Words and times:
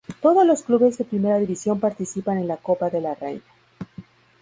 Todos 0.19 0.47
los 0.47 0.63
clubes 0.63 0.97
de 0.97 1.03
primera 1.05 1.37
división 1.37 1.79
participan 1.79 2.39
en 2.39 2.47
la 2.47 2.57
Copa 2.57 2.89
de 2.89 3.01
la 3.01 3.13
Reina. 3.13 3.43